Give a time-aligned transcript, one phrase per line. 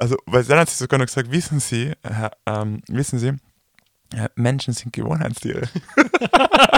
[0.00, 3.28] also, weil dann hat sie sogar noch gesagt, wissen Sie, Herr, ähm, wissen Sie,
[4.14, 5.68] äh, Menschen sind Gewohnheitstiere.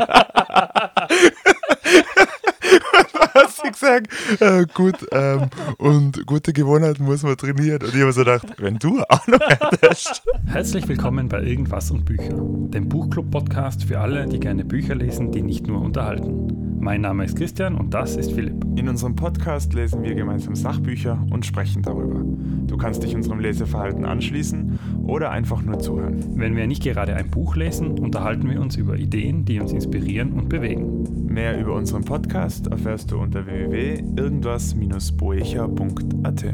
[3.82, 5.48] gesagt, äh, gut, ähm,
[5.78, 7.82] und gute Gewohnheiten muss man trainieren.
[7.82, 10.22] Und ich habe so gedacht, wenn du auch noch hättest.
[10.46, 15.42] Herzlich willkommen bei Irgendwas und Bücher, dem Buchclub-Podcast für alle, die gerne Bücher lesen, die
[15.42, 16.78] nicht nur unterhalten.
[16.82, 18.64] Mein Name ist Christian und das ist Philipp.
[18.74, 22.22] In unserem Podcast lesen wir gemeinsam Sachbücher und sprechen darüber.
[22.66, 26.24] Du kannst dich unserem Leseverhalten anschließen oder einfach nur zuhören.
[26.36, 30.32] Wenn wir nicht gerade ein Buch lesen, unterhalten wir uns über Ideen, die uns inspirieren
[30.32, 31.28] und bewegen.
[31.32, 36.44] Mehr über unseren Podcast erfährst du unter www.irgendwas-boecher.at.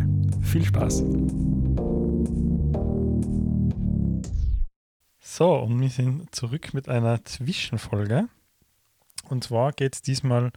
[0.41, 1.03] Viel Spaß!
[5.19, 8.29] So, und wir sind zurück mit einer Zwischenfolge.
[9.29, 10.53] Und zwar geht es diesmal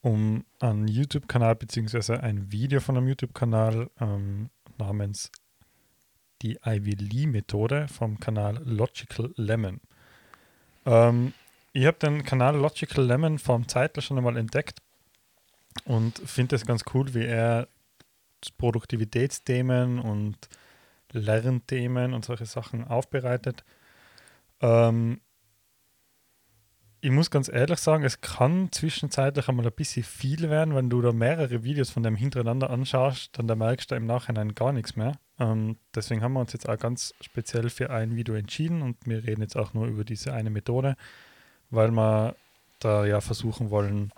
[0.00, 2.16] um einen YouTube-Kanal bzw.
[2.16, 5.30] ein Video von einem YouTube-Kanal ähm, namens
[6.42, 9.78] die Ivy Lee-Methode vom Kanal Logical Lemon.
[10.84, 11.32] Ähm,
[11.72, 14.82] ich habe den Kanal Logical Lemon vom Zeitler schon einmal entdeckt
[15.84, 17.68] und finde es ganz cool, wie er
[18.58, 20.36] Produktivitätsthemen und
[21.12, 23.64] Lernthemen und solche Sachen aufbereitet.
[24.60, 25.20] Ähm,
[27.04, 31.02] ich muss ganz ehrlich sagen, es kann zwischenzeitlich einmal ein bisschen viel werden, wenn du
[31.02, 34.94] da mehrere Videos von dem hintereinander anschaust, dann da merkst du im Nachhinein gar nichts
[34.94, 35.18] mehr.
[35.40, 39.24] Ähm, deswegen haben wir uns jetzt auch ganz speziell für ein Video entschieden und wir
[39.24, 40.96] reden jetzt auch nur über diese eine Methode,
[41.70, 42.36] weil wir
[42.78, 44.12] da ja versuchen wollen,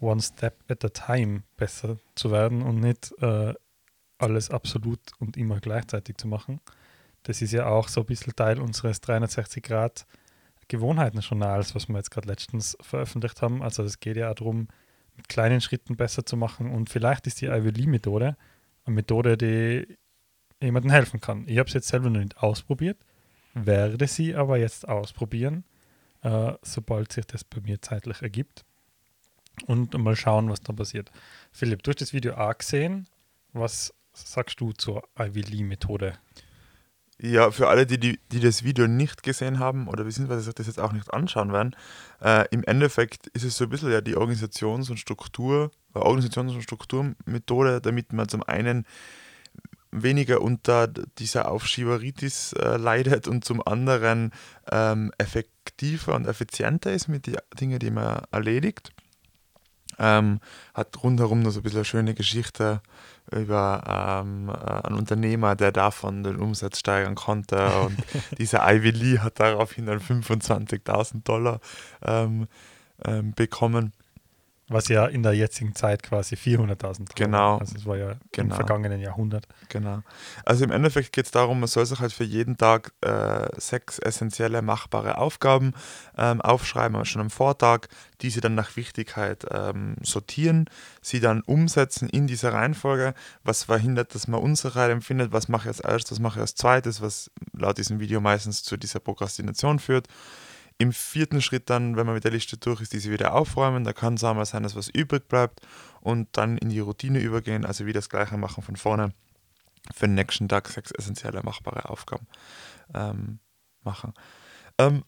[0.00, 3.54] one step at a time besser zu werden und nicht äh,
[4.18, 6.60] alles absolut und immer gleichzeitig zu machen.
[7.22, 10.06] Das ist ja auch so ein bisschen Teil unseres 360 Grad
[10.68, 13.62] Gewohnheiten-Journals, was wir jetzt gerade letztens veröffentlicht haben.
[13.62, 14.68] Also es geht ja auch darum,
[15.16, 18.36] mit kleinen Schritten besser zu machen und vielleicht ist die Ivy Lee-Methode
[18.84, 19.96] eine Methode, die
[20.60, 21.46] jemandem helfen kann.
[21.46, 22.98] Ich habe es jetzt selber noch nicht ausprobiert,
[23.54, 25.64] werde sie aber jetzt ausprobieren,
[26.22, 28.64] äh, sobald sich das bei mir zeitlich ergibt
[29.66, 31.10] und mal schauen, was da passiert.
[31.52, 33.06] Philipp, du hast das Video auch gesehen.
[33.52, 36.18] Was sagst du zur Ivy Lee-Methode?
[37.18, 40.66] Ja, für alle, die, die, die das Video nicht gesehen haben oder beziehungsweise sich das
[40.66, 41.74] jetzt auch nicht anschauen werden,
[42.20, 46.54] äh, im Endeffekt ist es so ein bisschen ja die Organisations- und Struktur, äh, Organisations-
[46.54, 48.84] und Strukturmethode, damit man zum einen
[49.90, 54.32] weniger unter dieser Aufschieberitis äh, leidet und zum anderen
[54.70, 58.92] ähm, effektiver und effizienter ist mit den Dingen, die man erledigt.
[59.98, 60.40] Ähm,
[60.74, 62.80] hat rundherum noch so ein bisschen eine schöne Geschichte
[63.32, 67.66] über ähm, äh, einen Unternehmer, der davon den Umsatz steigern konnte.
[67.80, 67.96] Und
[68.38, 71.60] dieser Ivy Lee hat daraufhin dann 25.000 Dollar
[72.04, 72.46] ähm,
[73.04, 73.92] ähm, bekommen.
[74.68, 77.58] Was ja in der jetzigen Zeit quasi 400.000 Genau.
[77.58, 78.52] Also es war ja genau.
[78.52, 79.46] im vergangenen Jahrhundert.
[79.68, 80.02] Genau.
[80.44, 84.00] Also im Endeffekt geht es darum, man soll sich halt für jeden Tag äh, sechs
[84.00, 85.72] essentielle machbare Aufgaben
[86.18, 87.86] ähm, aufschreiben, schon am Vortag,
[88.22, 90.68] diese dann nach Wichtigkeit ähm, sortieren,
[91.00, 95.76] sie dann umsetzen in dieser Reihenfolge, was verhindert, dass man Unsicherheit empfindet, was mache ich
[95.76, 99.78] als erstes, was mache ich als zweites, was laut diesem Video meistens zu dieser Prokrastination
[99.78, 100.08] führt.
[100.78, 103.84] Im vierten Schritt dann, wenn man mit der Liste durch ist, diese wieder aufräumen.
[103.84, 105.60] Da kann es auch mal sein, dass was übrig bleibt
[106.00, 109.12] und dann in die Routine übergehen, also wieder das gleiche machen von vorne.
[109.94, 112.26] Für den nächsten Tag sechs essentielle machbare Aufgaben
[112.92, 113.38] ähm,
[113.84, 114.12] machen.
[114.78, 115.04] Ähm,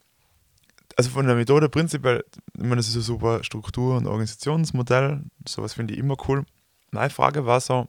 [0.97, 2.25] also von der Methode prinzipiell,
[2.55, 5.23] ich meine, das ist ein super Struktur- und Organisationsmodell.
[5.47, 6.45] Sowas finde ich immer cool.
[6.91, 7.89] Meine Frage war so,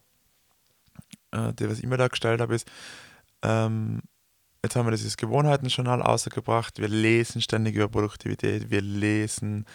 [1.31, 2.69] äh, die, was ich mir da gestellt habe, ist,
[3.41, 4.01] ähm,
[4.63, 6.79] jetzt haben wir dieses Gewohnheitenjournal ausgebracht.
[6.79, 9.65] Wir lesen ständig über Produktivität, wir lesen,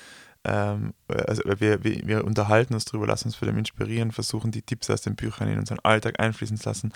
[0.45, 4.63] ähm, also wir, wir, wir, unterhalten uns darüber, lassen uns für den inspirieren, versuchen die
[4.63, 6.93] Tipps aus den Büchern in unseren Alltag einfließen zu lassen.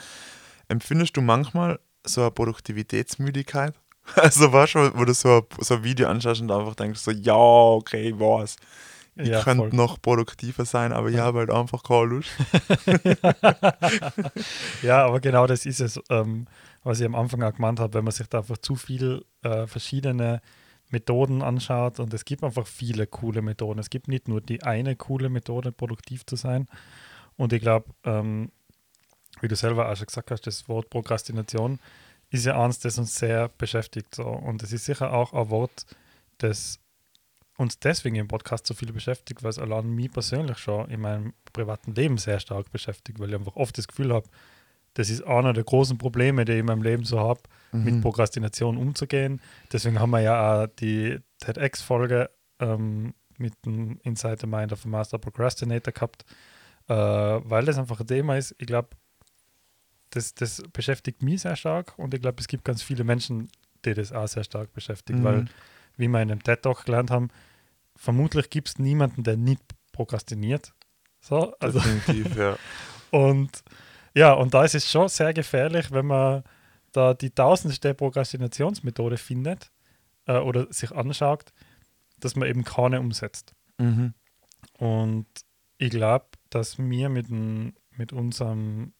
[0.68, 3.74] Empfindest du manchmal so eine Produktivitätsmüdigkeit?
[4.14, 7.34] Also war schon, wo du so, so ein Video anschaust und einfach denkst so, ja,
[7.34, 8.56] okay, weiß.
[9.20, 12.30] Ich ja, könnte noch produktiver sein, aber ich habe halt einfach keine Lust.
[14.82, 16.00] ja, aber genau das ist es.
[16.08, 16.46] Ähm,
[16.84, 19.66] was ich am Anfang auch gemeint habe, wenn man sich da einfach zu viel äh,
[19.66, 20.40] verschiedene
[20.90, 23.80] Methoden anschaut und es gibt einfach viele coole Methoden.
[23.80, 26.66] Es gibt nicht nur die eine coole Methode, produktiv zu sein.
[27.36, 28.52] Und ich glaube, ähm,
[29.40, 31.80] wie du selber auch schon gesagt hast, das Wort Prokrastination
[32.30, 34.14] ist ja eins, das uns sehr beschäftigt.
[34.14, 34.24] So.
[34.24, 35.86] Und es ist sicher auch ein Wort,
[36.38, 36.78] das
[37.58, 41.34] uns deswegen im Podcast so viel beschäftigt, weil es allein mich persönlich schon in meinem
[41.52, 44.28] privaten Leben sehr stark beschäftigt, weil ich einfach oft das Gefühl habe,
[44.94, 47.40] das ist einer der großen Probleme, die ich in meinem Leben so habe,
[47.72, 47.84] mhm.
[47.84, 49.40] mit Prokrastination umzugehen.
[49.72, 54.88] Deswegen haben wir ja auch die TEDx-Folge ähm, mit dem Inside the Mind of a
[54.88, 56.24] Master Procrastinator gehabt,
[56.88, 58.54] äh, weil das einfach ein Thema ist.
[58.58, 58.90] Ich glaube,
[60.10, 63.50] das, das beschäftigt mich sehr stark und ich glaube, es gibt ganz viele Menschen,
[63.84, 65.24] die das auch sehr stark beschäftigt, Mhm.
[65.24, 65.46] weil,
[65.98, 67.28] wie wir in einem TED-Talk gelernt haben,
[67.96, 69.62] vermutlich gibt es niemanden, der nicht
[69.92, 70.72] prokrastiniert.
[71.20, 72.56] So, also, Definitiv, ja.
[73.10, 73.62] und
[74.14, 76.42] ja, und da ist es schon sehr gefährlich, wenn man
[76.92, 79.70] da die tausendste Prokrastinationsmethode findet
[80.26, 81.52] äh, oder sich anschaut,
[82.18, 83.54] dass man eben keine umsetzt.
[83.78, 84.14] Mhm.
[84.78, 85.26] Und
[85.76, 88.92] ich glaube, dass wir mit, dem, mit unserem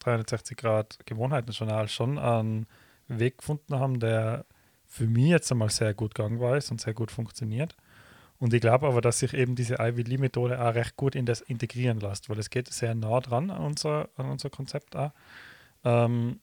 [0.00, 2.66] 360 Grad Gewohnheiten-Journal schon einen
[3.08, 4.46] Weg gefunden haben, der
[4.92, 7.74] für mich jetzt einmal sehr gut gangbar ist und sehr gut funktioniert.
[8.38, 11.40] Und ich glaube aber, dass sich eben diese Ivy Lee-Methode auch recht gut in das
[11.40, 15.12] integrieren lässt, weil es geht sehr nah dran an unser, an unser Konzept auch.
[15.84, 16.40] Ähm,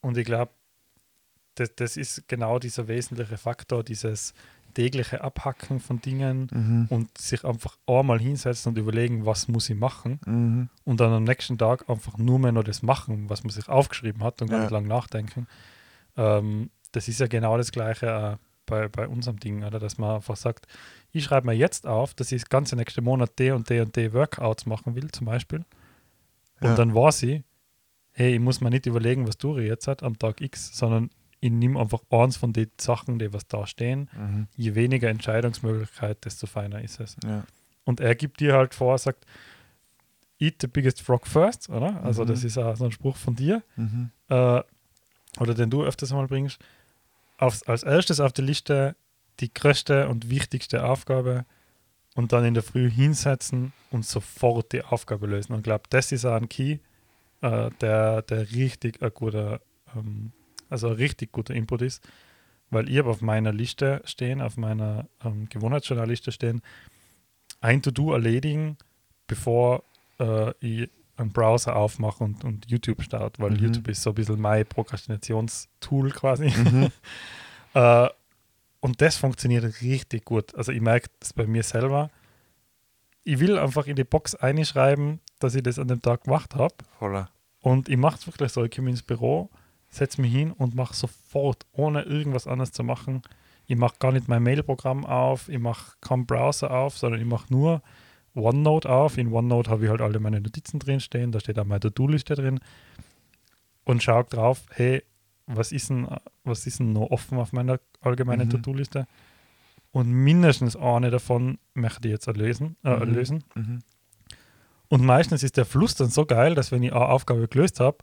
[0.00, 0.52] und ich glaube,
[1.56, 4.32] das, das ist genau dieser wesentliche Faktor, dieses
[4.72, 6.86] tägliche Abhacken von Dingen Mhm.
[6.90, 10.68] und sich einfach einmal hinsetzen und überlegen, was muss ich machen Mhm.
[10.84, 14.22] und dann am nächsten Tag einfach nur mehr noch das machen, was man sich aufgeschrieben
[14.24, 14.64] hat und gar Ja.
[14.64, 15.46] nicht lang nachdenken.
[16.16, 18.36] Ähm, das ist ja genau das Gleiche äh,
[18.66, 19.78] bei, bei unserem Ding, oder?
[19.78, 20.66] dass man einfach sagt,
[21.12, 23.94] ich schreibe mir jetzt auf, dass ich das ganze nächste Monat die und die und
[23.96, 25.64] die Workouts machen will, zum Beispiel.
[26.60, 26.74] Und Ja.
[26.76, 27.42] dann weiß ich,
[28.12, 31.10] hey, ich muss mir nicht überlegen, was ich jetzt halt am Tag X, sondern
[31.40, 34.08] ich nehme einfach eins von den Sachen, die was da stehen.
[34.16, 34.46] Mhm.
[34.56, 37.16] Je weniger Entscheidungsmöglichkeit, desto feiner ist es.
[37.24, 37.44] Ja.
[37.84, 39.26] Und er gibt dir halt vor, sagt,
[40.40, 42.02] eat the biggest frog first, oder?
[42.02, 42.28] Also Mhm.
[42.28, 44.10] das ist auch so ein Spruch von dir, Mhm.
[44.28, 44.62] äh,
[45.38, 46.58] oder den du öfters mal bringst.
[47.38, 48.96] Aufs, als erstes auf der Liste
[49.40, 51.44] die größte und wichtigste Aufgabe
[52.14, 55.52] und dann in der Früh hinsetzen und sofort die Aufgabe lösen.
[55.52, 56.78] Und ich glaube, das ist auch ein Key,
[57.40, 59.60] äh, der, der richtig ein guter,
[59.96, 60.32] ähm,
[60.70, 62.06] also ein richtig guter Input ist,
[62.70, 66.62] weil ich habe auf meiner Liste stehen, auf meiner ähm, Gewohnheitsjournalliste stehen,
[67.60, 68.76] ein To-Do erledigen,
[69.26, 69.82] bevor
[70.20, 73.56] äh, ich einen Browser aufmache und, und YouTube starte, weil Mhm.
[73.58, 76.46] YouTube ist so ein bisschen mein Prokrastinationstool quasi.
[76.50, 76.90] Mhm.
[77.76, 78.08] Äh,
[78.78, 80.54] und das funktioniert richtig gut.
[80.54, 82.08] Also ich merke das bei mir selber.
[83.24, 86.72] Ich will einfach in die Box einschreiben, dass ich das an dem Tag gemacht habe.
[87.60, 88.62] Und ich mache es wirklich so.
[88.62, 89.50] Ich komme ins Büro,
[89.88, 93.22] setze mich hin und mache sofort, ohne irgendwas anderes zu machen.
[93.66, 97.52] Ich mache gar nicht mein Mailprogramm auf, ich mache keinen Browser auf, sondern ich mache
[97.52, 97.82] nur
[98.34, 99.16] OneNote auf.
[99.18, 102.34] In OneNote habe ich halt alle meine Notizen drin stehen, da steht auch meine To-Do-Liste
[102.34, 102.60] drin.
[103.84, 105.02] Und schaue drauf, hey,
[105.46, 106.08] was ist, denn,
[106.42, 108.52] was ist denn noch offen auf meiner allgemeinen Mhm.
[108.52, 109.06] To-Do-Liste?
[109.92, 112.76] Und mindestens eine davon möchte ich jetzt erlösen.
[112.82, 113.14] Äh, Mhm.
[113.14, 113.44] lösen.
[113.54, 113.78] Mhm.
[114.88, 117.98] Und meistens ist der Fluss dann so geil, dass wenn ich eine Aufgabe gelöst habe,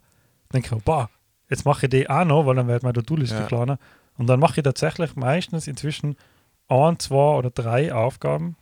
[0.52, 1.10] denke ich, boah,
[1.50, 3.46] jetzt mache ich die auch noch, weil dann wird meine To-Do-Liste Ja.
[3.46, 3.78] kleiner.
[4.16, 6.16] Und dann mache ich tatsächlich meistens inzwischen
[6.68, 8.56] ein, zwei oder drei Aufgaben,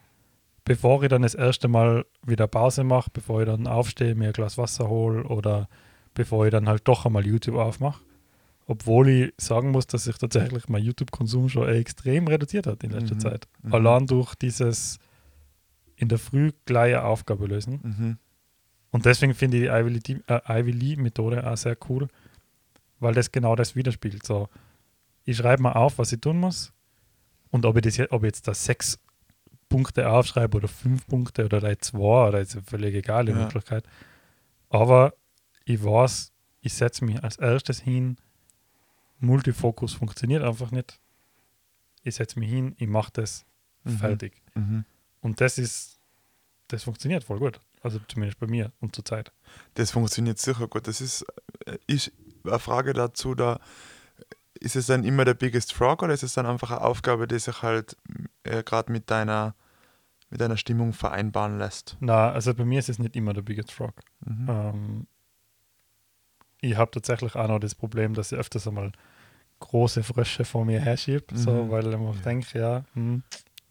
[0.64, 4.32] bevor ich dann das erste Mal wieder Pause mache, bevor ich dann aufstehe, mir ein
[4.32, 5.68] Glas Wasser hole oder
[6.14, 8.02] bevor ich dann halt doch einmal YouTube aufmache.
[8.66, 13.16] Obwohl ich sagen muss, dass sich tatsächlich mein YouTube-Konsum schon extrem reduziert hat in letzter
[13.16, 13.20] Mhm.
[13.20, 13.48] Zeit.
[13.62, 13.74] Mhm.
[13.74, 14.98] Allein durch dieses
[15.96, 17.80] in der Früh gleiche Aufgabe lösen.
[17.82, 18.18] Mhm.
[18.92, 22.08] Und deswegen finde ich die Ivy Lee- äh, Lee-Methode auch sehr cool,
[23.00, 24.24] weil das genau das widerspiegelt.
[24.24, 24.48] So,
[25.24, 26.72] ich schreibe mal auf, was ich tun muss.
[27.50, 28.98] Und ob ich, das, jetzt- ob ich jetzt da sechs
[29.70, 33.42] Punkte aufschreibe oder fünf Punkte oder gleich zwei, oder ist ja völlig egal in Ja.
[33.44, 33.84] Wirklichkeit.
[34.68, 35.14] Aber
[35.64, 38.18] ich weiß, ich setze mich als erstes hin.
[39.18, 41.00] Multifokus funktioniert einfach nicht.
[42.02, 43.44] Ich setze mich hin, ich mache das
[43.84, 43.90] Mhm.
[43.98, 44.42] fertig.
[44.54, 44.84] Mhm.
[45.20, 45.98] Und das ist,
[46.68, 47.60] das funktioniert voll gut.
[47.82, 49.32] Also zumindest bei mir und zur Zeit.
[49.74, 50.86] Das funktioniert sicher gut.
[50.86, 51.24] Das ist,
[51.66, 52.12] äh, ist
[52.44, 53.58] eine Frage dazu, da
[54.58, 57.38] ist es dann immer der Biggest Frog oder ist es dann einfach eine Aufgabe, die
[57.38, 57.96] sich halt
[58.44, 59.54] äh, gerade mit deiner,
[60.30, 61.96] mit deiner Stimmung vereinbaren lässt?
[62.00, 63.94] Na, also bei mir ist es nicht immer der Biggest Frog.
[64.24, 64.46] Mhm.
[64.48, 65.06] Ähm,
[66.60, 68.92] ich habe tatsächlich auch noch das Problem, dass ich öfters einmal
[69.60, 71.70] große Frösche vor mir herschiebe, so, Mhm.
[71.70, 72.20] weil ich mir Ja.
[72.24, 73.22] denke, ja, hm,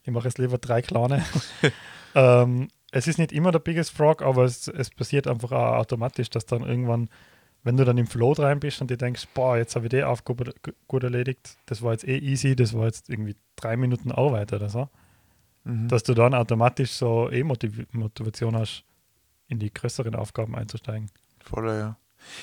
[0.03, 1.23] ich mache jetzt lieber drei kleine.
[2.15, 6.29] ähm, es ist nicht immer der Biggest Frog, aber es, es passiert einfach auch automatisch,
[6.29, 7.09] dass dann irgendwann,
[7.63, 10.03] wenn du dann im Flow rein bist und dir denkst, boah, jetzt habe ich die
[10.03, 10.53] Aufgabe
[10.87, 14.69] gut erledigt, das war jetzt eh easy, das war jetzt irgendwie drei Minuten Arbeit oder
[14.69, 14.89] so,
[15.63, 15.87] Mhm.
[15.87, 18.83] dass du dann automatisch so eh Motiv Motivation hast,
[19.47, 21.09] in die größeren Aufgaben einzusteigen.
[21.43, 21.97] Voller, ja.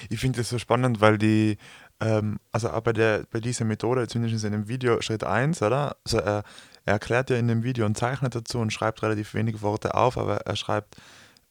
[0.09, 1.59] Ich finde das so spannend, weil die,
[2.01, 5.97] ähm, also auch bei, der, bei dieser Methode, zumindest in dem Video Schritt 1, oder?
[6.05, 6.43] Also er,
[6.85, 10.17] er erklärt ja in dem Video und zeichnet dazu und schreibt relativ wenige Worte auf,
[10.19, 10.97] aber er schreibt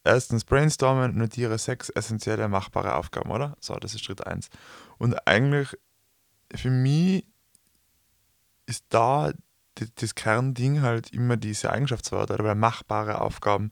[0.03, 3.55] erstens brainstormen, notiere sechs essentielle machbare Aufgaben, oder?
[3.59, 4.49] So, das ist Schritt 1.
[4.97, 5.77] Und eigentlich
[6.53, 7.25] für mich
[8.65, 9.31] ist da
[9.95, 13.71] das Kernding halt immer diese Eigenschaftswörter oder machbare Aufgaben.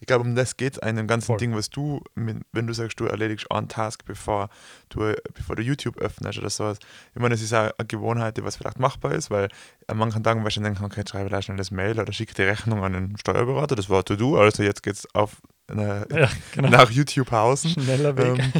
[0.00, 1.36] Ich glaube, um das geht es einem ganzen Voll.
[1.36, 4.48] Ding, was du, wenn du sagst, du erledigst einen Task, bevor
[4.88, 6.78] du, bevor du YouTube öffnest oder sowas.
[7.14, 9.48] Ich meine, es ist auch eine Gewohnheit, die was vielleicht machbar ist, weil
[9.86, 12.82] an manchen Tagen du denken, okay, schreibe da schnell das Mail oder schicke die Rechnung
[12.82, 16.68] an den Steuerberater, das war To-Do, also jetzt geht es auf eine, Ja, genau.
[16.70, 17.70] nach YouTube Hausen.
[17.70, 18.38] Schneller Weg.
[18.40, 18.52] Ähm,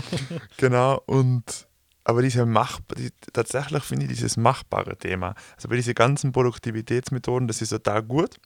[0.59, 1.67] genau, und
[2.04, 2.80] aber diese Mach,
[3.32, 8.38] tatsächlich finde ich dieses machbare Thema, also bei diesen ganzen Produktivitätsmethoden, das ist total gut.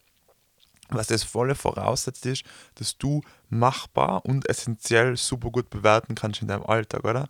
[0.88, 2.44] Was das volle voraussetzt ist,
[2.76, 7.26] dass du machbar und essentiell super gut bewerten kannst in deinem Alltag, oder?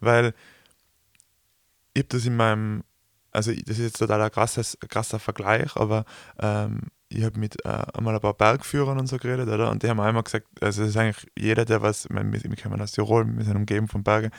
[0.00, 0.34] Weil
[1.94, 2.82] ich habe das in meinem,
[3.30, 6.04] also das ist jetzt total ein krasses, krasser Vergleich, aber
[6.40, 9.70] ähm, ich habe mit äh, einmal ein paar Bergführern und so geredet, oder?
[9.70, 12.80] Und die haben einmal gesagt, also das ist eigentlich jeder, der was, wir, wir kommen
[12.80, 14.30] aus Tirol, wir sind umgeben von Bergen,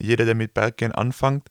[0.00, 1.48] jeder, der mit Berggehen anfängt,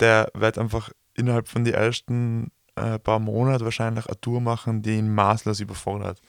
[0.00, 4.96] der wird einfach innerhalb von den ersten äh, paar Monaten wahrscheinlich eine Tour machen, die
[4.96, 6.20] ihn maßlos überfordert.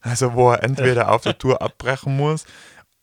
[0.00, 2.44] Also wo er entweder auf der Tour abbrechen muss,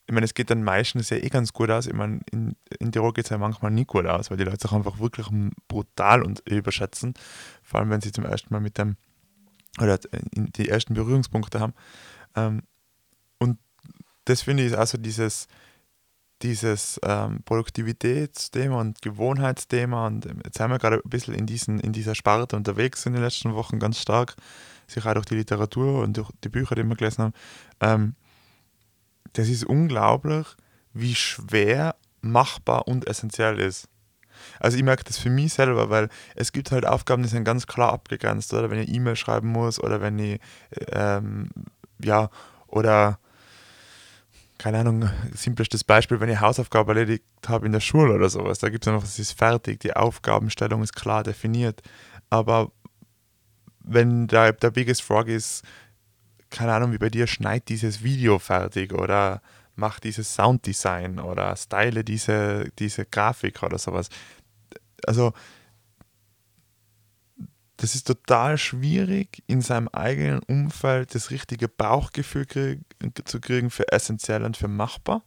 [0.06, 1.86] ich meine, es geht dann meistens ja eh ganz gut aus.
[1.86, 4.58] Ich meine, in, in Tirol geht es ja manchmal nicht gut aus, weil die Leute
[4.60, 5.28] sich einfach wirklich
[5.68, 7.14] brutal und überschätzen.
[7.62, 8.98] Vor allem, wenn sie zum ersten Mal mit dem
[9.80, 10.00] oder
[10.34, 11.74] die ersten Berührungspunkte haben.
[12.36, 12.64] Ähm,
[13.38, 13.60] und
[14.26, 15.48] das finde ich also dieses,
[16.42, 20.08] dieses ähm, Produktivitätsthema und Gewohnheitsthema.
[20.08, 23.22] Und jetzt sind wir gerade ein bisschen in, diesen, in dieser Sparte unterwegs in den
[23.22, 24.36] letzten Wochen ganz stark,
[24.88, 27.34] sicher auch durch die Literatur und durch die Bücher, die wir gelesen haben.
[27.80, 28.16] Ähm,
[29.34, 30.48] das ist unglaublich,
[30.94, 33.88] wie schwer machbar und essentiell ist.
[34.60, 37.68] Also ich merke das für mich selber, weil es gibt halt Aufgaben, die sind ganz
[37.68, 40.40] klar abgegrenzt, oder wenn ich E-Mail schreiben muss oder wenn ich,
[40.92, 41.50] ähm,
[42.04, 42.30] ja,
[42.68, 43.20] oder
[44.58, 48.70] keine Ahnung, simplestes Beispiel, wenn ich Hausaufgabe erledigt habe in der Schule oder sowas, da
[48.70, 51.82] gibt es einfach, es ist fertig, die Aufgabenstellung ist klar definiert.
[52.30, 52.72] Aber
[53.80, 55.64] wenn der, der biggest frog ist,
[56.50, 59.42] keine Ahnung, wie bei dir, schneid dieses Video fertig oder
[59.76, 64.10] mach dieses Sounddesign oder style diese, diese Grafik oder sowas.
[65.08, 65.34] Also,
[67.78, 72.82] das ist total schwierig, in seinem eigenen Umfeld das richtige Bauchgefühl krieg,
[73.26, 75.24] zu kriegen für essentiell und für machbar.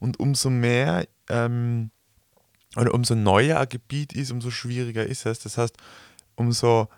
[0.00, 1.90] Und umso mehr ähm,
[2.76, 5.38] oder umso neuer ein Gebiet ist, umso schwieriger ist es.
[5.38, 5.76] Das heißt,
[6.34, 6.88] umso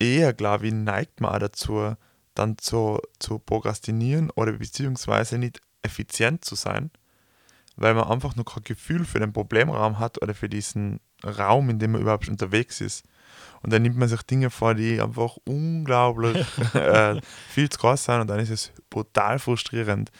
[0.00, 1.94] eher, glaube ich, neigt man dazu,
[2.34, 6.90] dann zu, zu prokrastinieren oder beziehungsweise nicht effizient zu sein,
[7.76, 11.78] weil man einfach noch kein Gefühl für den Problemraum hat oder für diesen Raum, in
[11.78, 13.04] dem man überhaupt unterwegs ist.
[13.62, 18.20] Und dann nimmt man sich Dinge vor, die einfach unglaublich äh, viel zu groß sind
[18.20, 20.10] und dann ist es brutal frustrierend.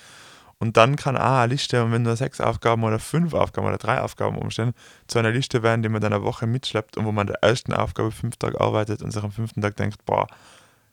[0.58, 3.76] Und dann kann auch eine Liste, und wenn nur sechs Aufgaben oder fünf Aufgaben oder
[3.76, 4.72] drei Aufgaben umstehen,
[5.08, 7.74] zu einer Liste werden, die man dann eine Woche mitschleppt und wo man der ersten
[7.74, 10.26] Aufgabe fünf Tage arbeitet und sich am fünften Tag denkt, boah,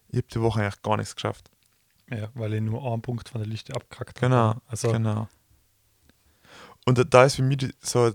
[0.10, 1.50] ich habe die Woche eigentlich gar nichts geschafft.
[2.10, 4.62] Ja, weil ich nur einen Punkt von der Liste abgekackt Genau, habe.
[4.68, 5.30] Also, genau.
[6.86, 8.12] Und da- ist für mich so,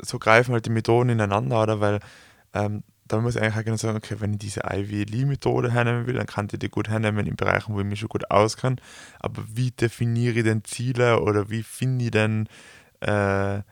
[0.00, 1.80] so greifen halt die Methoden ineinander, oder?
[1.80, 2.00] Weil
[2.54, 6.14] ähm, da muss ich eigentlich auch genau sagen, okay, wenn ich diese IVLI-Methode hernehmen will,
[6.14, 8.76] dann kann ich die gut hernehmen in Bereichen, wo ich mich schon gut auskenne.
[9.20, 12.48] Aber wie definiere ich denn Ziele oder wie finde ich denn
[13.00, 13.62] äh,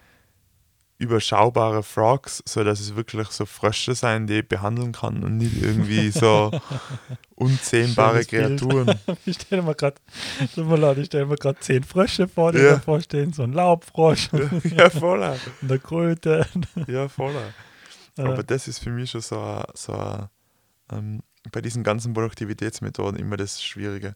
[1.00, 6.10] überschaubare Frogs, sodass es wirklich so Frösche sein, die ich behandeln kann und nicht irgendwie
[6.10, 6.50] so
[7.36, 8.24] unzähmbare.
[8.24, 8.94] Kreaturen.
[9.26, 9.96] ich stelle mir gerade,
[10.54, 12.72] tut mir leid, ich stelle mir gerade zehn Frösche vor, die Ja.
[12.72, 14.28] davor stehen, so ein Laubfrosch
[14.76, 15.36] ja, voller.
[15.62, 16.46] und eine Kröte.
[16.86, 17.52] Ja, voller.
[18.16, 20.28] Aber das ist für mich schon so, so
[20.92, 24.14] ähm, bei diesen ganzen Produktivitätsmethoden immer das Schwierige.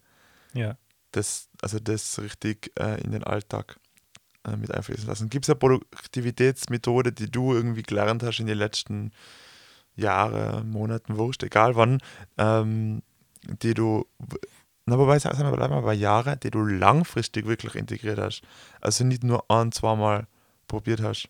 [0.53, 0.77] ja.
[1.13, 3.79] Das, also das richtig äh, in den Alltag
[4.47, 5.31] äh, mit einfließen lassen.
[5.31, 9.13] Gibt es eine Produktivitätsmethode, die du irgendwie gelernt hast in den letzten
[9.97, 12.01] Jahren, Monaten, Wurscht, egal wann,
[12.37, 13.03] ähm,
[13.63, 14.07] die du,
[14.87, 18.43] na wobei, sagen wir wir bei Jahren, die du langfristig wirklich integriert hast.
[18.81, 20.27] Also nicht nur ein, zweimal
[20.67, 21.29] probiert hast.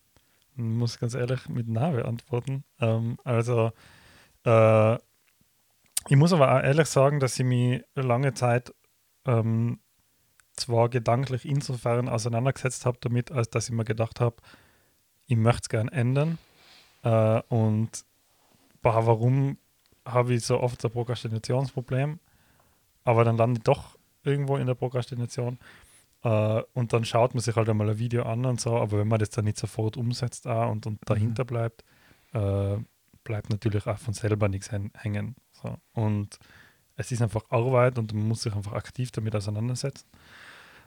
[0.56, 2.64] Ich muss ganz ehrlich mit Name antworten.
[2.80, 3.72] Ähm, also,
[4.44, 8.72] äh, ich muss aber auch ehrlich sagen, dass ich mich lange Zeit
[9.26, 9.78] ähm,
[10.56, 14.36] zwar gedanklich insofern auseinandergesetzt habe damit, als dass ich mir gedacht habe,
[15.26, 16.38] ich möchte es gern ändern.
[17.02, 18.04] Äh, und
[18.82, 19.58] boah, warum
[20.04, 22.20] habe ich so oft ein Prokrastinationsproblem?
[23.04, 25.58] Aber dann lande ich doch irgendwo in der Prokrastination.
[26.22, 29.08] Äh, und dann schaut man sich halt einmal ein Video an und so, aber wenn
[29.08, 31.84] man das dann nicht sofort umsetzt auch und, und dahinter bleibt,
[32.32, 32.76] äh,
[33.24, 35.36] bleibt natürlich auch von selber nichts hän- hängen.
[35.52, 35.76] So.
[35.92, 36.38] Und
[36.96, 40.06] es ist einfach Arbeit und man muss sich einfach aktiv damit auseinandersetzen.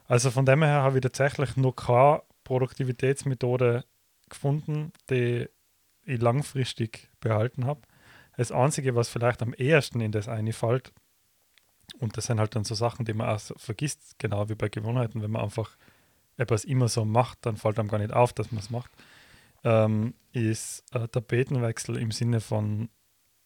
[0.08, 3.84] Also von dem her habe ich tatsächlich noch keine Produktivitätsmethode
[4.28, 5.48] gefunden, die
[6.02, 7.82] ich langfristig behalten habe.
[8.36, 10.92] Das Einzige, was vielleicht am ehesten in das eine fällt,
[12.00, 15.22] und das sind halt dann so Sachen, die man auch vergisst, genau wie bei Gewohnheiten,
[15.22, 15.76] wenn man einfach
[16.36, 18.90] etwas immer so macht, dann fällt einem gar nicht auf, dass man es macht,
[19.64, 22.88] ähm, ist äh, Tapetenwechsel im Sinne von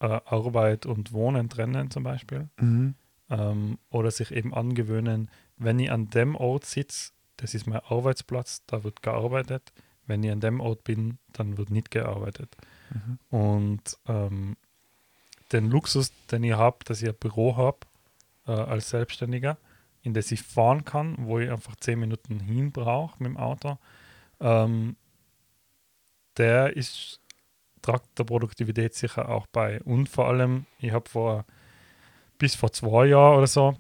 [0.01, 2.51] äh, Arbeit und Wohnen trennen zum Beispiel.
[2.61, 2.95] Mhm.
[3.31, 5.31] Ähm, oder sich eben angewöhnen,
[5.65, 9.73] wenn ich an dem Ort sitze, das ist mein Arbeitsplatz, da wird gearbeitet.
[10.07, 12.57] Wenn ich an dem Ort bin, dann wird nicht gearbeitet.
[12.91, 13.19] Mhm.
[13.31, 14.57] Und ähm,
[15.53, 17.79] den Luxus, den ich habe, dass ich ein Büro habe
[18.47, 19.59] äh, als Selbstständiger,
[20.03, 23.79] in das ich fahren kann, wo ich einfach zehn Minuten hin brauche mit dem Auto,
[24.41, 24.97] ähm,
[26.37, 27.21] der ist,
[27.83, 29.81] tragt der Produktivität sicher auch bei.
[29.83, 31.45] Und vor allem, ich habe vor
[32.39, 33.77] bis vor zwei Jahren oder so,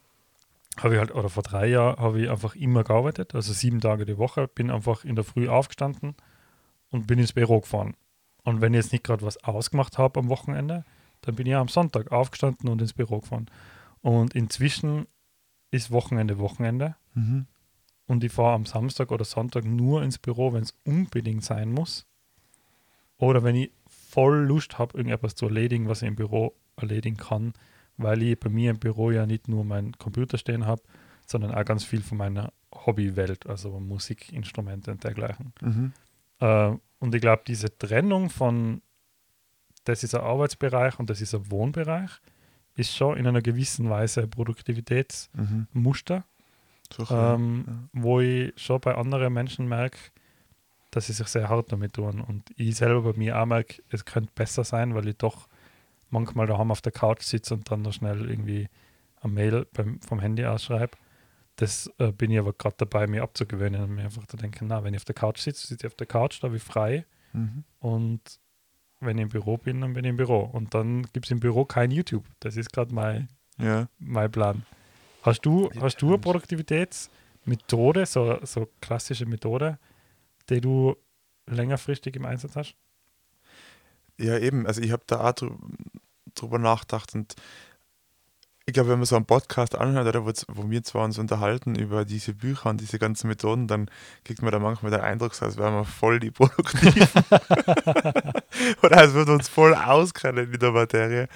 [0.79, 4.05] habe ich halt, oder vor drei Jahren, habe ich einfach immer gearbeitet, also sieben Tage
[4.05, 6.15] die Woche, bin einfach in der Früh aufgestanden
[6.91, 7.95] und bin ins Büro gefahren.
[8.45, 10.85] Und wenn ich jetzt nicht gerade was ausgemacht habe am Wochenende,
[11.21, 13.49] dann bin ich am Sonntag aufgestanden und ins Büro gefahren.
[14.01, 15.07] Und inzwischen
[15.71, 17.47] ist Wochenende Wochenende Mhm.
[18.07, 22.07] und ich fahre am Samstag oder Sonntag nur ins Büro, wenn es unbedingt sein muss.
[23.19, 27.53] Oder wenn ich voll Lust habe, irgendetwas zu erledigen, was ich im Büro erledigen kann,
[27.97, 30.83] weil ich bei mir im Büro ja nicht nur meinen Computer stehen habe,
[31.27, 35.53] sondern auch ganz viel von meiner Hobbywelt, also Musikinstrumente und dergleichen.
[35.61, 35.93] Mhm.
[36.41, 38.83] Äh, und ich glaube, diese Trennung von,
[39.85, 42.11] das ist ein Arbeitsbereich und das ist ein Wohnbereich,
[42.77, 46.25] ist schon in einer gewissen Weise ein Produktivitätsmuster, Mhm.
[47.11, 47.75] Ähm, ja.
[48.03, 49.99] wo ich schon bei anderen Menschen merke,
[50.91, 52.21] dass sie sich sehr hart damit tun.
[52.21, 55.49] Und ich selber bei mir auch merke, es könnte besser sein, weil ich doch
[56.13, 58.69] manchmal daheim auf der Couch sitze und dann noch schnell irgendwie
[59.21, 60.97] eine Mail beim, vom Handy ausschreibe.
[61.57, 64.85] Das äh, bin ich aber gerade dabei, mir abzugewöhnen und mir einfach zu denken, na,
[64.85, 67.05] wenn ich auf der Couch sitze, sitze ich auf der Couch, da habe ich frei.
[67.33, 67.65] Mhm.
[67.79, 68.21] Und
[69.01, 70.41] wenn ich im Büro bin, dann bin ich im Büro.
[70.41, 72.25] Und dann gibt es im Büro kein YouTube.
[72.41, 73.29] Das ist gerade mein,
[73.59, 73.89] Ja.
[73.99, 74.65] mein Plan.
[75.23, 76.19] Hast du, hast du eine.
[76.19, 79.79] Produktivitätsmethode, so, so klassische Methode,
[80.49, 80.97] die du
[81.47, 82.77] längerfristig im Einsatz hast?
[84.19, 84.67] Ja, eben.
[84.67, 85.51] Also ich habe da auch drü
[86.35, 87.35] drüber nachgedacht und
[88.65, 91.75] ich glaube, wenn man so einen Podcast anhört, oder, wo, wo wir zwar uns unterhalten
[91.75, 93.91] über diese Bücher und diese ganzen Methoden, dann
[94.25, 97.03] kriegt man da manchmal den Eindruck, als wären wir voll die Produktiven.
[98.83, 101.29] oder als würden wir uns voll auskennen mit der Materie.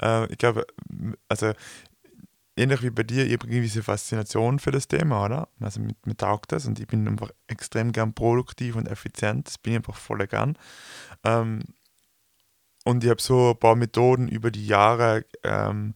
[0.00, 0.66] Äh, ich glaube,
[1.28, 1.52] also
[2.56, 5.48] ähnlich wie bei dir, ich habe irgendwie diese Faszination für das Thema, oder?
[5.60, 9.46] Also mir, mir taugt das und ich bin einfach extrem gern produktiv und effizient.
[9.48, 10.56] Das bin ich einfach voll gern.
[11.24, 11.62] Ähm,
[12.84, 15.94] und ich habe so ein paar Methoden über die Jahre ähm,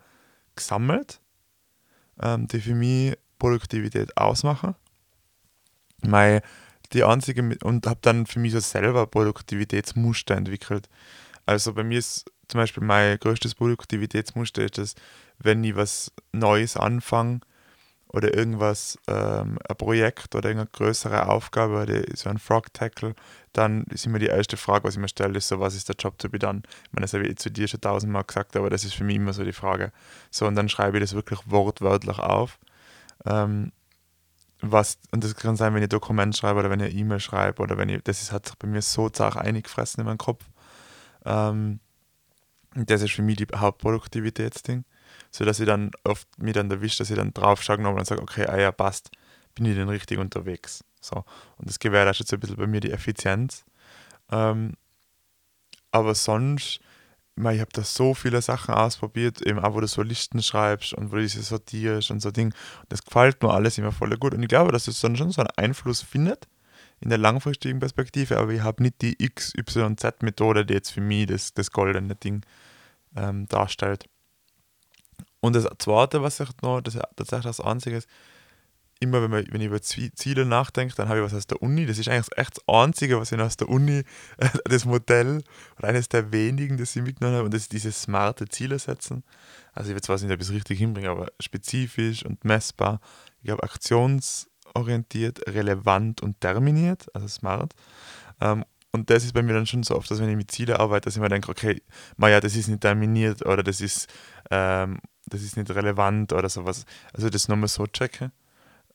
[0.57, 1.21] gesammelt,
[2.21, 4.75] ähm, die für mich Produktivität ausmachen.
[6.03, 6.43] Meine,
[6.93, 10.89] die einzige und habe dann für mich so selber Produktivitätsmuster entwickelt.
[11.47, 14.95] Also bei mir ist zum Beispiel mein größtes Produktivitätsmuster ist das,
[15.39, 17.41] wenn ich was Neues anfange
[18.09, 23.15] oder irgendwas, ähm, ein Projekt oder irgendeine größere Aufgabe oder so ein Frog Tackle,
[23.59, 25.97] dann ist immer die erste Frage, was ich mir stelle, ist so, was ist der
[25.99, 26.63] Job to be done?
[26.85, 29.17] Ich meine, das habe ich zu dir schon tausendmal gesagt, aber das ist für mich
[29.17, 29.93] immer so die Frage.
[30.31, 32.59] So, und dann schreibe ich das wirklich wortwörtlich auf.
[33.27, 33.73] Ähm,
[34.61, 37.77] was, und das kann sein, wenn ich Dokument schreibe oder wenn ich E-Mail schreibe oder
[37.77, 40.45] wenn ich, das ist, hat sich bei mir so zart eingefressen in meinen Kopf.
[41.25, 41.81] Ähm,
[42.75, 44.85] das ist für mich die Hauptproduktivitätsding.
[45.31, 48.23] So dass ich dann oft mich dann erwischt, dass ich dann drauf schaue und sage,
[48.23, 49.11] okay, ah ja, passt,
[49.55, 50.85] bin ich denn richtig unterwegs.
[51.01, 51.25] So.
[51.57, 53.65] Und das gewährleistet so ein bisschen bei mir die Effizienz.
[54.31, 54.75] Ähm,
[55.91, 56.81] aber sonst,
[57.37, 60.43] ich, meine, ich habe da so viele Sachen ausprobiert, eben auch wo du so Listen
[60.43, 62.53] schreibst und wo du diese sortierst und so Ding.
[62.89, 64.35] Das gefällt mir alles immer voll gut.
[64.35, 66.49] Und ich glaube, dass es dann schon so einen Einfluss findet
[67.01, 71.55] in der langfristigen Perspektive, aber ich habe nicht die XYZ-Methode, die jetzt für mich das,
[71.55, 72.45] das goldene Ding
[73.17, 74.07] ähm, darstellt.
[75.41, 78.09] Und das Zweite, was ich noch, das ist tatsächlich das Einzige ist,
[79.01, 81.87] immer wenn, man, wenn ich über Ziele nachdenke, dann habe ich was aus der Uni.
[81.87, 84.03] Das ist eigentlich echt das Einzige, was ich aus der Uni,
[84.65, 85.43] das Modell
[85.79, 89.23] oder eines der wenigen, das ich mitgenommen habe, und das ist dieses smarte Ziele setzen.
[89.73, 93.01] Also ich weiß zwar nicht, ob ich es richtig hinbringe, aber spezifisch und messbar.
[93.39, 97.75] Ich glaube, aktionsorientiert, relevant und terminiert, also smart.
[98.41, 100.77] Ähm, und das ist bei mir dann schon so oft, dass wenn ich mit Zielen
[100.77, 101.83] arbeite, dass ich mir denke, okay,
[102.17, 104.09] ma ja, das ist nicht terminiert oder das ist,
[104.51, 106.85] ähm, das ist nicht relevant oder sowas.
[107.13, 108.33] Also das nochmal so checken.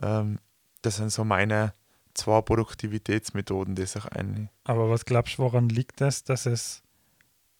[0.03, 0.39] Ähm,
[0.81, 1.73] das sind so meine
[2.13, 4.49] zwei Produktivitätsmethoden, die sich eigentlich.
[4.65, 6.83] Aber was glaubst du, woran liegt es, dass es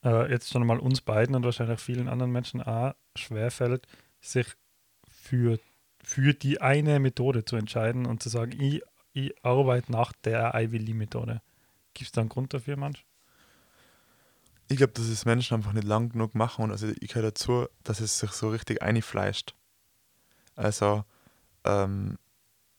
[0.04, 3.88] äh, jetzt schon mal uns beiden und wahrscheinlich vielen anderen Menschen auch schwerfällt,
[4.22, 4.48] sich
[5.08, 5.60] für,
[6.04, 8.82] für die eine Methode zu entscheiden und zu sagen, ich,
[9.14, 11.42] ich arbeite nach der Ivy Lee Methode.
[11.94, 13.06] Gibt es da einen Grund dafür, manch?
[14.74, 17.68] ich glaube, dass es Menschen einfach nicht lang genug machen und also ich gehöre dazu,
[17.84, 19.54] dass es sich so richtig einfleischt.
[20.56, 21.04] Also,
[21.64, 22.18] ähm,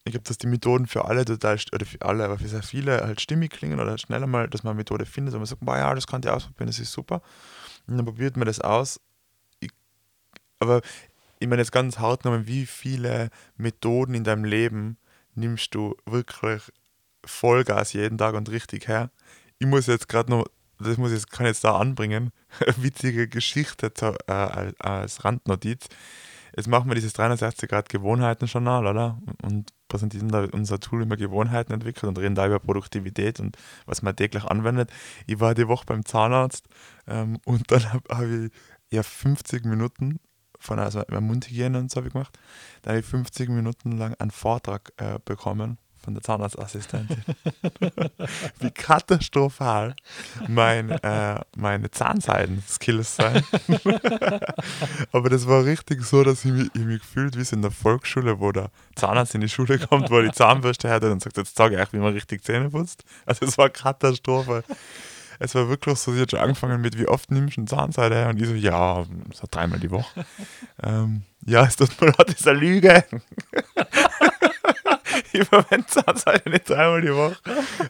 [0.04, 3.00] ich glaube, dass die Methoden für alle total, oder für alle, aber für sehr viele
[3.00, 5.94] halt stimmig klingen oder schneller mal, dass man eine Methode findet und man sagt, ja,
[5.94, 7.22] das kann ich ausprobieren, das ist super.
[7.86, 9.00] Und dann probiert man das aus.
[9.60, 9.70] Ich,
[10.58, 10.82] aber
[11.38, 14.98] ich meine jetzt ganz hart genommen, wie viele Methoden in deinem Leben
[15.34, 16.62] nimmst du wirklich
[17.24, 19.10] Vollgas jeden Tag und richtig her?
[19.58, 20.44] Ich muss jetzt gerade noch,
[20.78, 22.30] das muss jetzt, kann jetzt da anbringen,
[22.76, 25.86] witzige Geschichte zu, äh, als Randnotiz.
[26.56, 29.18] Jetzt machen wir dieses 360 Grad Gewohnheiten-Journal, oder?
[29.42, 34.02] Und präsentieren da unser Tool immer Gewohnheiten entwickelt und reden da über Produktivität und was
[34.02, 34.90] man täglich anwendet.
[35.26, 36.68] Ich war die Woche beim Zahnarzt
[37.06, 38.50] ähm, und dann habe hab ich
[38.90, 40.20] ja 50 Minuten
[40.58, 42.38] von also Mundhygiene und so habe ich gemacht.
[42.82, 47.22] Da habe ich 50 Minuten lang einen Vortrag äh, bekommen von der Zahnarztassistentin.
[48.60, 49.96] Wie katastrophal
[50.48, 53.44] mein, äh, meine Zahnseiden-Skills sind.
[55.12, 57.70] Aber das war richtig so, dass ich mich, ich mich gefühlt wie so in der
[57.70, 61.36] Volksschule, wo der Zahnarzt in die Schule kommt, wo er die Zahnbürste hat und sagt,
[61.38, 63.04] jetzt sage ich euch, wie man richtig Zähne putzt.
[63.24, 64.62] Also es war Katastrophe.
[65.40, 68.14] Es war wirklich so, sie hat schon angefangen mit, wie oft nimmst du eine Zahnseide
[68.14, 68.28] her?
[68.28, 70.24] Und ich so, ja, so dreimal die Woche.
[70.82, 73.04] ähm, ja, es tut mir leid, das ist eine Lüge
[75.32, 77.36] ich verwende Zahnseide nicht dreimal die Woche,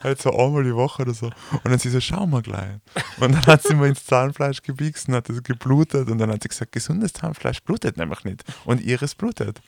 [0.02, 1.26] halt so einmal die Woche oder so.
[1.26, 2.78] Und dann sie so, schau mal gleich.
[3.20, 6.08] Und dann hat sie mir ins Zahnfleisch gebiegst und hat es geblutet.
[6.08, 8.44] Und dann hat sie gesagt, gesundes Zahnfleisch blutet nämlich nicht.
[8.64, 9.60] Und ihres blutet.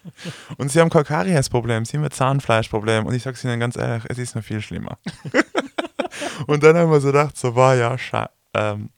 [0.56, 3.06] Und sie haben kein Karies-Problem, sie haben ein Zahnfleischproblem.
[3.06, 4.98] Und ich sage ihnen ganz ehrlich, es ist noch viel schlimmer.
[6.46, 7.96] und dann haben wir so gedacht, so war ja,
[8.54, 8.90] ähm,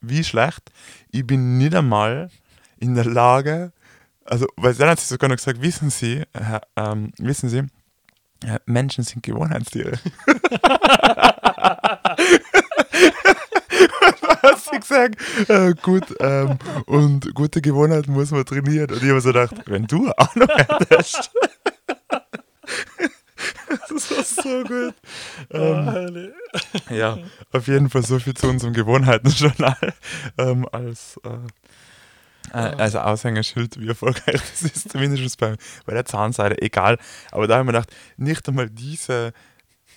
[0.00, 0.70] wie schlecht.
[1.10, 2.30] Ich bin nicht einmal
[2.78, 3.72] in der Lage,
[4.28, 7.62] also, weil dann hat sie sogar noch gesagt, wissen Sie, äh, ähm, wissen Sie,
[8.44, 9.98] ja, Menschen sind Gewohnheitstiere.
[14.42, 15.16] hast du gesagt,
[15.48, 18.90] äh, gut, ähm, und gute Gewohnheiten muss man trainieren.
[18.90, 21.30] Und ich habe so gedacht, wenn du auch noch hättest.
[23.88, 24.94] das war so gut.
[25.50, 26.32] Ähm,
[26.90, 27.18] ja,
[27.52, 29.94] auf jeden Fall so viel zu unserem Gewohnheitenjournal
[30.38, 31.38] ähm, als äh,
[32.52, 35.56] also Aushängeschild, wie erfolgreich das ist, zumindest bei,
[35.86, 36.98] bei der Zahnseide, egal.
[37.30, 39.32] Aber da habe ich mir gedacht, nicht einmal diese,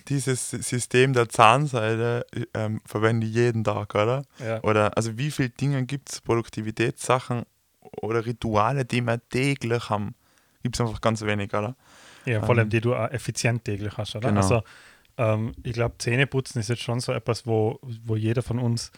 [0.08, 4.24] dieses System der Zahnseide ähm, verwende ich jeden Tag, oder?
[4.38, 4.62] Ja.
[4.62, 7.44] Oder also wie viele Dinge gibt es, Produktivitätssachen
[7.80, 10.14] oder Rituale, die wir täglich haben?
[10.62, 11.76] Gibt es einfach ganz wenig, oder?
[12.24, 14.28] Ja, vor allem ähm, die du auch effizient täglich hast, oder?
[14.28, 14.40] Genau.
[14.40, 14.62] Also
[15.18, 18.92] ähm, ich glaube, Zähneputzen ist jetzt schon so etwas, wo, wo jeder von uns,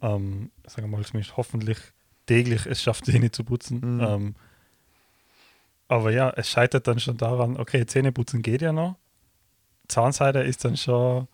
[0.00, 1.78] ähm, sagen wir mal, zumindest hoffentlich
[2.26, 3.80] täglich es schafft, Zähne zu putzen.
[3.96, 4.00] Mhm.
[4.00, 4.34] Ähm,
[5.88, 8.96] aber ja, es scheitert dann schon daran, okay, Zähne putzen geht ja noch.
[9.88, 11.28] Zahnseide ist dann schon,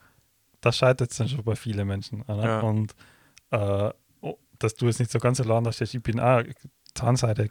[0.60, 2.24] das scheitert dann schon bei vielen Menschen.
[2.26, 2.60] Ja.
[2.60, 2.94] Und
[3.50, 6.42] äh, oh, dass du es nicht so ganz allein hast, ich bin auch
[6.94, 7.50] Zahnseide,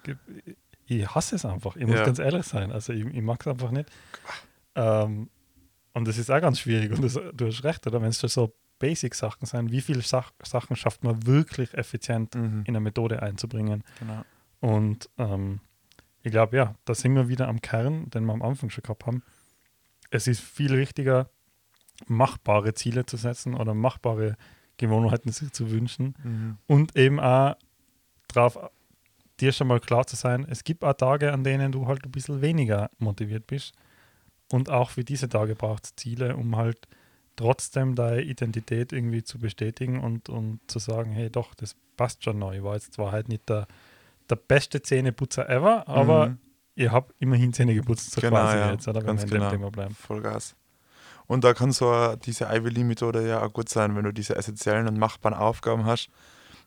[0.86, 1.76] ich hasse es einfach.
[1.76, 2.06] Ich muss ja.
[2.06, 2.72] ganz ehrlich sein.
[2.72, 3.90] Also ich, ich mag es einfach nicht.
[4.76, 5.30] Ähm,
[5.94, 6.92] und das ist auch ganz schwierig.
[6.92, 8.02] Und das, du hast recht, oder?
[8.02, 12.64] Wenn es so Basic-Sachen sein, wie viele Sach Sachen schafft man wirklich effizient mhm.
[12.66, 13.84] in eine Methode einzubringen.
[14.00, 14.24] Genau.
[14.60, 15.60] Und ähm,
[16.24, 19.06] ich glaube, ja, da sind wir wieder am Kern, den wir am Anfang schon gehabt
[19.06, 19.24] haben.
[20.10, 21.30] Es ist viel wichtiger,
[22.08, 24.36] machbare Ziele zu setzen oder machbare
[24.78, 26.58] Gewohnheiten sich zu wünschen mhm.
[26.68, 27.56] und eben auch
[28.28, 28.60] darauf
[29.40, 32.12] dir schon mal klar zu sein, es gibt auch Tage, an denen du halt ein
[32.12, 33.74] bisschen weniger motiviert bist.
[34.52, 36.88] Und auch für diese Tage braucht es Ziele, um halt
[37.38, 42.40] trotzdem deine Identität irgendwie zu bestätigen und, und zu sagen, hey doch, das passt schon
[42.40, 42.52] noch.
[42.52, 43.68] Ich war jetzt zwar halt nicht der,
[44.30, 46.38] der beste Zähneputzer ever, aber mhm.
[46.76, 48.72] ich habe immerhin Zähne geputzt, so genau, quasi ja.
[48.72, 49.02] jetzt, oder?
[49.02, 49.50] Ganz genau.
[49.50, 49.96] Thema bleiben.
[49.96, 50.56] Vollgas.
[51.28, 54.88] Und da kann so diese Ivy Limit-Methode ja auch gut sein, wenn du diese essentiellen
[54.88, 56.10] und machbaren Aufgaben hast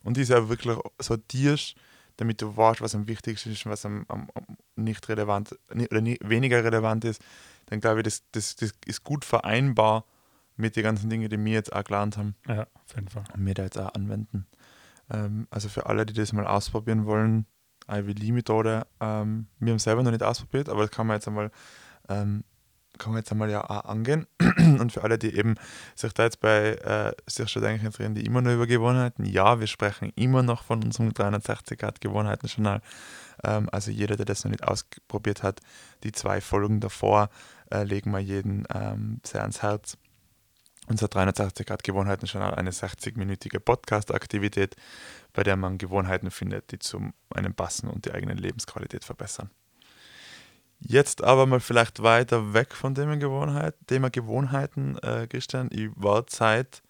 [0.04, 1.74] und diese auch wirklich sortierst,
[2.18, 4.44] damit du weißt, was am wichtigsten ist und was am, am, am
[4.76, 7.22] nicht relevant oder nie, weniger relevant ist,
[7.66, 10.04] dann glaube ich, das, das, das ist gut vereinbar
[10.56, 12.34] mit den ganzen Dingen, die wir jetzt auch gelernt haben.
[12.46, 13.24] Ja, auf jeden Fall.
[13.34, 14.46] Und wir da jetzt auch anwenden.
[15.10, 17.46] Ähm, also für alle, die das mal ausprobieren wollen,
[17.90, 21.16] Ivy Lee Methode, ähm, wir haben es selber noch nicht ausprobiert, aber das kann man
[21.16, 21.50] jetzt einmal,
[22.08, 22.44] ähm,
[22.98, 24.26] kann man jetzt einmal ja auch angehen.
[24.78, 25.56] Und für alle, die eben
[25.96, 29.58] sich da jetzt bei äh, sich schon eigentlich interessieren, die immer noch über Gewohnheiten, ja,
[29.58, 32.80] wir sprechen immer noch von unserem 360 Grad Gewohnheiten-Journal.
[33.42, 35.60] Ähm, also jeder, der das noch nicht ausprobiert hat,
[36.04, 37.30] die zwei Folgen davor
[37.70, 39.96] äh, legen wir jeden ähm, sehr ans Herz
[40.90, 44.74] unser 360 Grad Gewohnheiten Journal eine 60-minütige Podcast-Aktivität,
[45.32, 49.50] bei der man Gewohnheiten findet, die zu einem passen und die eigene Lebensqualität verbessern.
[50.80, 55.68] Jetzt aber mal vielleicht weiter weg von Thema, Gewohnheit, Thema Gewohnheiten, äh, Christian.
[55.72, 56.82] Ich war Zeit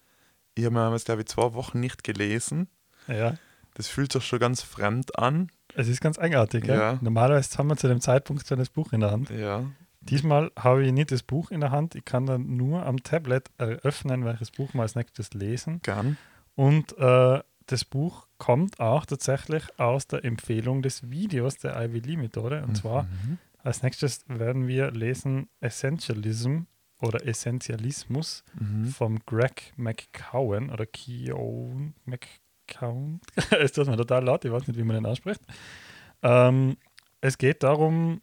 [0.55, 2.67] Ich habe jetzt, glaube ich, zwei Wochen nicht gelesen.
[3.07, 3.35] Ja.
[3.75, 5.49] Das fühlt sich schon ganz fremd an.
[5.75, 6.75] Es ist ganz eigenartig, ja.
[6.75, 6.99] Ja.
[7.01, 9.29] Normalerweise haben wir zu dem Zeitpunkt schon das Buch in der Hand.
[9.29, 9.63] Ja.
[10.01, 11.95] Diesmal habe ich nicht das Buch in der Hand.
[11.95, 15.79] Ich kann dann nur am Tablet eröffnen, welches Buch wir als nächstes lesen.
[15.83, 16.17] Gern.
[16.55, 22.17] Und äh, das Buch kommt auch tatsächlich aus der Empfehlung des Videos der Ivy Lee
[22.17, 22.63] Methode.
[22.67, 23.37] Und zwar Mhm.
[23.63, 26.61] als nächstes werden wir lesen Essentialism
[26.99, 28.85] oder Essentialismus Mhm.
[28.87, 33.21] vom Greg McCowan oder Keown McCown.
[33.59, 35.41] es tut mir total laut, ich weiß nicht, wie man den ausspricht.
[36.23, 36.77] Ähm,
[37.21, 38.21] es geht darum,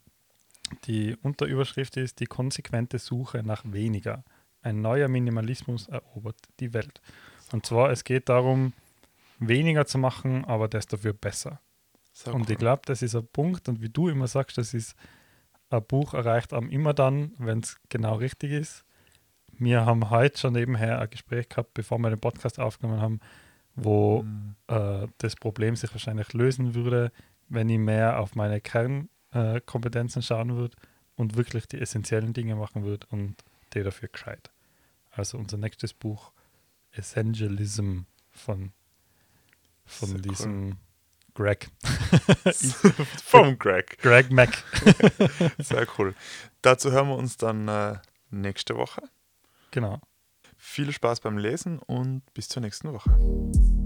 [0.84, 4.24] die Unterüberschrift ist die konsequente Suche nach weniger.
[4.62, 7.00] Ein neuer Minimalismus erobert die Welt.
[7.52, 8.72] Und zwar, es geht darum,
[9.38, 11.60] weniger zu machen, aber das dafür besser.
[12.12, 12.52] So Und cool.
[12.52, 14.94] ich glaube, das ist ein Punkt, und wie du immer sagst, das ist
[15.70, 18.84] ein Buch erreicht am immer dann, wenn es genau richtig ist.
[19.58, 23.20] Wir haben heute schon nebenher ein Gespräch gehabt, bevor wir den Podcast aufgenommen haben,
[23.74, 24.54] wo Mhm.
[24.68, 27.12] äh, das Problem sich wahrscheinlich lösen würde,
[27.48, 30.76] wenn ich mehr auf meine Kernkompetenzen äh, Kompetenzen schauen würde
[31.16, 33.36] und wirklich die essentiellen Dinge machen würde und
[33.74, 34.50] die dafür gescheit.
[35.10, 36.32] Also unser nächstes Buch
[36.92, 38.72] Essentialism von,
[39.84, 40.22] von Sehr cool.
[40.22, 40.76] diesem
[41.34, 41.68] Greg.
[43.24, 43.98] Vom Greg.
[43.98, 44.50] Greg Mac.
[45.58, 46.14] Sehr cool.
[46.62, 47.98] Dazu hören wir uns dann äh,
[48.30, 49.02] nächste Woche.
[49.70, 50.00] Genau.
[50.56, 53.77] Viel Spaß beim Lesen und bis zur nächsten Woche.